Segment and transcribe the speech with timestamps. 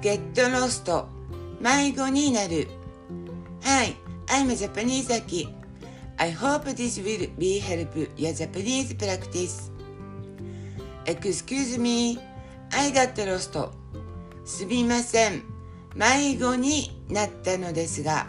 [0.00, 1.06] get lost
[1.60, 2.68] 迷子になる
[3.62, 3.94] Hi,
[4.28, 5.48] I'm a Japanese Aki
[6.16, 9.70] I hope this will be help your Japanese practice
[11.06, 12.18] Excuse me
[12.72, 13.70] I got lost
[14.44, 15.42] すみません
[15.94, 18.26] 迷子になったのですが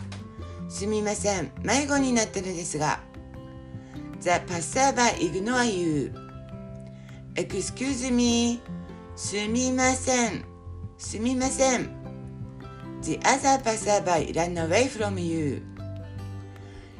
[0.67, 2.99] すみません迷子になったのですが
[4.21, 6.11] The passerby ignore you
[7.35, 8.59] Excuse me
[9.15, 10.50] すみません
[11.01, 11.89] すみません
[13.01, 15.63] The other passerby ran away from you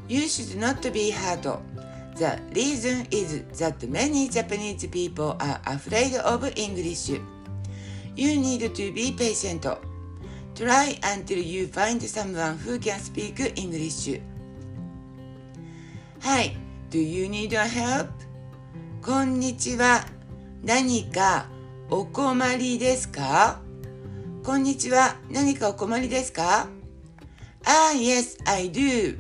[0.10, 1.44] You should not be hurt
[2.18, 7.12] The reason is that many Japanese people are afraid of English
[8.16, 9.68] You need to be patient
[10.56, 14.20] Try until you find someone who can speak English
[16.22, 16.58] はい
[16.90, 18.10] Do you need a help?
[19.04, 20.06] こんにちは
[20.64, 21.46] 何か
[21.90, 23.71] お困りですか
[24.44, 25.18] こんにちは。
[25.30, 26.68] 何かお困りですか
[27.64, 29.20] ?Ah, yes, I do.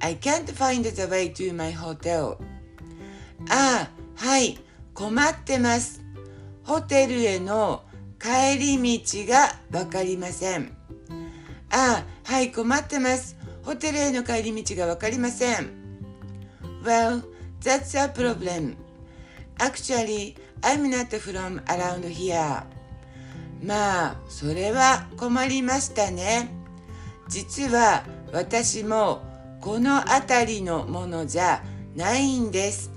[0.00, 2.38] I can't find the way to my hotel.
[3.50, 4.58] ああ、はい、
[4.94, 6.02] 困ってます。
[6.64, 7.82] ホテルへの
[8.18, 10.74] 帰り道がわかりません。
[11.68, 13.36] ああ、はい、困ってます。
[13.62, 15.70] ホテルへの帰り道がわかりません。
[16.82, 17.22] Well,
[17.60, 18.76] that's a problem.
[19.58, 22.77] Actually, I'm not from around here.
[23.62, 26.50] まあ、それは困りましたね。
[27.28, 29.22] 実は私も
[29.60, 31.62] この辺りのものじゃ
[31.96, 32.90] ないんです。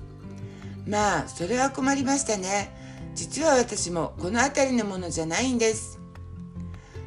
[0.86, 2.70] まあ、それは困りましたね。
[3.14, 5.98] 実は私もこの辺りのものじゃないんです。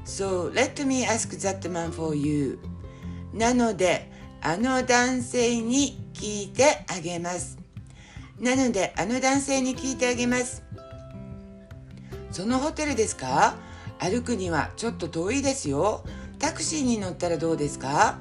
[0.06, 2.59] So, let me ask that man for you.
[3.34, 7.58] なので、あの男性に聞いてあげます。
[8.40, 10.62] なので、あの男性に聞いてあげます。
[12.36, 13.55] そのホテルですか？
[13.97, 16.03] 歩くにはちょっと遠いですよ。
[16.38, 18.18] タクシーに乗ったらどうですか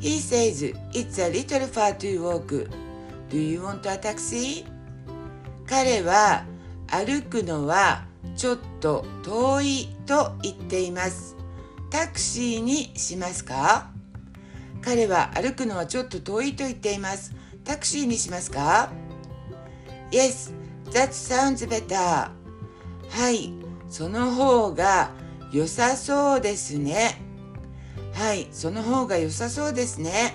[0.00, 2.68] ？He says it's a little far to walk.
[3.30, 4.66] Do you want a taxi?
[5.66, 6.44] 彼は
[6.88, 8.04] 歩くのは
[8.36, 11.36] ちょっと遠いと言っています。
[11.88, 13.88] タクシーにしますか？
[14.82, 17.34] 彼は歩くのはちょっと遠いと言っています。
[17.64, 18.90] タクシーにしますか
[20.10, 20.52] ?Yes,
[20.92, 22.36] that sounds better.
[23.10, 23.52] はい、
[23.88, 25.10] その方が
[25.52, 27.20] 良さそうですね。
[28.14, 30.34] はい、その方が良さそうですね。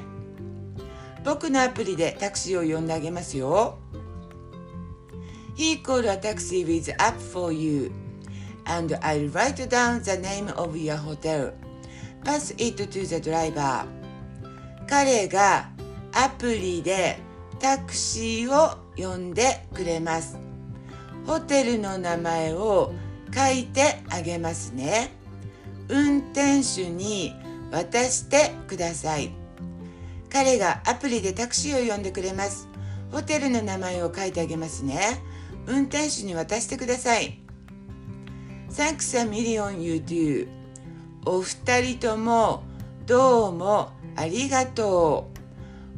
[1.24, 3.78] 僕のアプリでタクシーを呼んであげますよ。
[5.56, 7.92] He called a taxi with app for you
[8.66, 11.54] and I'll write down the name of your hotel.
[12.24, 13.86] Pass it to the driver.
[14.88, 15.70] 彼が
[16.14, 17.18] アプリで
[17.60, 20.43] タクシーを呼んでくれます。
[21.26, 22.94] ホテルの名前を
[23.34, 25.12] 書いてあげますね。
[25.90, 27.34] 運転手に
[27.72, 29.32] 渡してください。
[30.30, 32.68] 彼がアプリでタクシーを呼んでくれます。
[33.12, 35.22] ホテルの名前を書いてあげますね。
[35.68, 37.40] 運転手に渡してください。
[38.70, 40.48] Thanks a million you do.
[41.26, 42.64] お二人とも
[43.06, 45.30] どうもありがと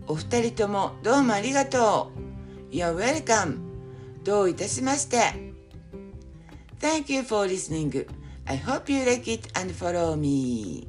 [0.08, 0.12] う。
[0.12, 2.12] お二人ともどうもありがと
[2.72, 2.76] う。
[2.76, 3.65] You're welcome.
[4.26, 5.18] どういたしまして
[6.82, 8.08] Thank you for listening.
[8.48, 10.88] I hope you like it and follow me.